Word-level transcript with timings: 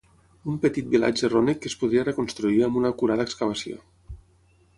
Un 0.51 0.55
petit 0.63 0.87
vilatge 0.93 1.29
rònec 1.33 1.61
que 1.65 1.71
es 1.73 1.77
podria 1.83 2.07
reconstruir 2.07 2.59
amb 2.69 2.81
una 2.81 2.93
acurada 2.97 3.29
excavació. 3.31 3.83